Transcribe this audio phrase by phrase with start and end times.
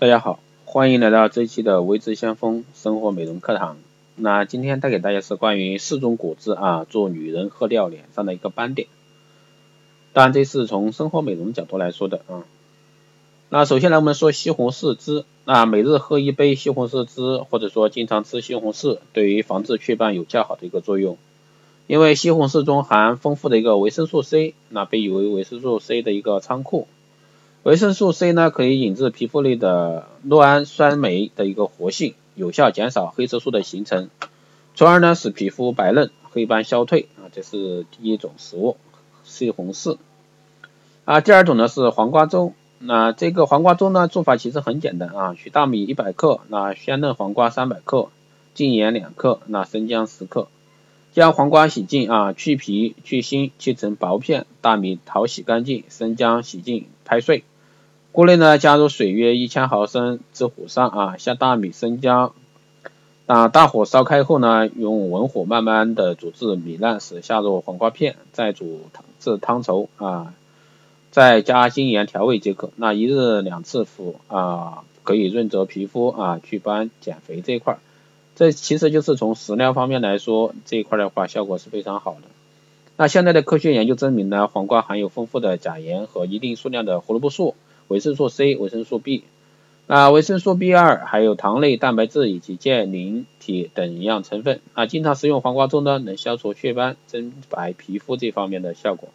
[0.00, 3.76] 大家好，欢迎来到这一期的微知先锋生活美容课堂。
[4.16, 8.88] 那今天带给大家是关于四种果汁啊，做女人喝掉脸上的一个斑点。
[10.14, 12.44] 当然这是从生活美容角度来说的啊。
[13.50, 21.18] 那首先呢，我们说西红柿汁，那每日喝一杯西红柿汁，或者说经常吃西红柿，对于防治雀斑有较好的一个作用。
[21.86, 26.88] 因为西红柿中含丰富的一个维生素 C，那被誉为维生素 C 的一个仓库。
[27.62, 34.08] 维生素 C 呢，可以引致皮肤内的酪氨酸酶的一个活性，有效减少黑色素的形成，
[34.74, 37.28] 从而呢使皮肤白嫩，黑斑消退啊。
[37.32, 38.78] 这是第一种食物，
[39.24, 39.98] 西红柿。
[41.04, 42.54] 啊，第二种呢是黄瓜粥。
[42.78, 48.08] 那这个黄瓜粥呢做法其实很简单啊，取大米一百克，那鲜嫩黄瓜三百克，
[48.54, 50.48] 精盐两克，那生姜十克，
[51.12, 57.44] 将黄瓜洗净啊，去皮去芯，切成薄片，大米淘洗干净，生姜洗净拍碎。
[58.12, 62.32] 锅内呢，加入水约一千毫升至火上啊，下大米、生姜，
[63.26, 68.80] 啊大火烧开后呢，用文火慢慢的煮至米烂时，下入黄瓜片，再煮
[69.20, 70.34] 至汤稠啊，
[71.12, 72.70] 再加精盐调味即可。
[72.74, 77.78] 那一日两次服啊，可以润泽皮肤啊，祛斑减肥这一块，
[78.34, 82.22] 这其实就是从食疗方面来说这一块的话，效果是非常好的。
[82.96, 87.54] 那现在的科学研究证明呢，黄瓜含有丰富的钾盐和一定数量的胡萝卜素。
[87.90, 89.24] 维生素 C、维生素 B，
[89.88, 94.60] 那维生素 B 二还有糖类、蛋白质以及健磷体等营养成分。
[94.74, 99.08] 啊，经常食用黄瓜粥呢，能消除雀斑、增白皮肤这方面的效果。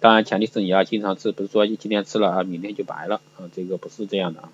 [0.00, 4.48] 当然前提是你要经常吃，不是说你今天吃了啊，明天就白了啊，这个不是这样的啊。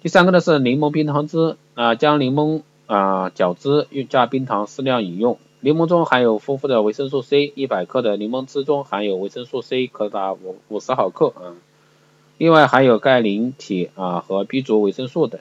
[0.00, 5.36] 第三个呢是柠檬冰糖汁，啊，将柠檬啊搅汁，又加冰糖适量饮用。
[5.60, 11.52] 柠檬中含有丰富的维生素 C，一百克的柠檬汁中含有维生素 C 可达五五十毫克啊。
[12.38, 15.40] 另外还有钙、磷、铁啊和 B 族维生素等。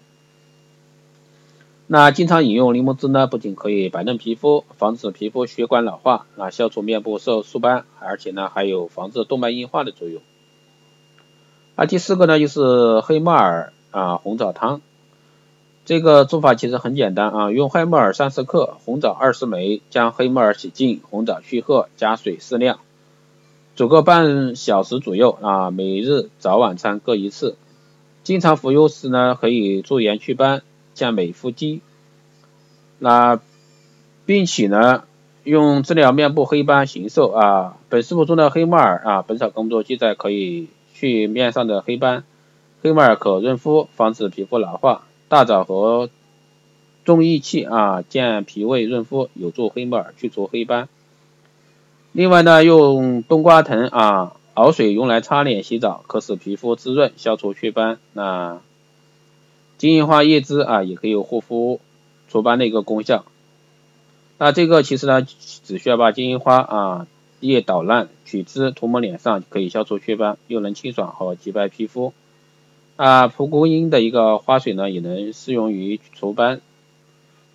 [1.88, 10.22] 那经常饮用柠檬汁呢，不仅可以白嫩皮肤，防止皮肤血管老化，啊消除面部色素斑，而且呢还有防治动脉硬化的作用。
[11.76, 14.80] 啊第四个呢就是黑木耳啊红枣汤，
[15.84, 22.80] 这个做法其实很简单啊，用黑木耳三十克，红枣二十枚，将黑木耳洗净，红枣去核，加水适量。
[23.76, 27.56] 煮个半小时左右啊，每日早晚餐各一次。
[28.24, 30.62] 经常服用时呢，可以驻颜祛斑、
[30.94, 31.82] 健美腹肌。
[33.00, 33.40] 那
[34.26, 35.06] 并且呢，
[35.44, 37.78] 用治疗面部黑斑、形瘦啊。
[37.90, 42.26] 本食谱中的黑木耳啊，本草纲目中记载可以去面上的黑斑。
[42.84, 45.08] 黑木耳可润肤，防止皮肤老化。
[45.30, 46.10] 大枣和
[47.06, 50.90] 重益气啊，健脾胃、润肤，有助黑木耳去除黑斑。
[52.14, 58.00] 另外呢，用冬瓜藤啊熬水用来擦脸洗澡，可使皮肤滋润，消除雀斑。
[58.12, 58.60] 那
[59.78, 61.80] 金银花叶汁啊，也可以有护肤
[62.28, 63.24] 除斑的一个功效。
[64.38, 67.08] 那这个其实呢，只需要把金银花啊
[67.40, 72.14] 叶捣烂，取汁涂抹脸上，可以消除雀斑，又能清爽和洁白皮肤。
[72.98, 76.60] 啊，蒲公英的一个花水呢，也能适用于除斑。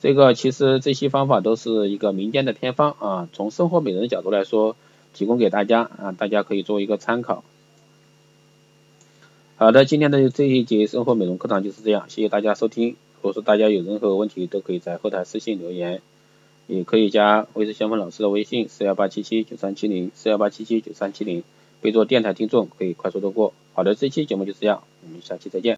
[0.06, 4.76] 这个其实这些方法都是一个民间的偏方啊，从生活美容的角度来说，
[5.12, 7.42] 提供给大家啊，大家可以做一个参考。
[9.56, 12.90] 好的，今天的这一节生活美容课堂就是这样，谢谢大家收听。
[12.90, 16.00] 如果说大家有任何问题，都可以在后台私信留言，
[16.68, 21.42] 也可以加微视先锋老师的微信四幺八七七九三七零四幺八七七九三七零，
[21.80, 23.52] 备注电台听众可以快速通过。
[23.74, 25.74] 好的，这期节目就是这样，我们下期再见。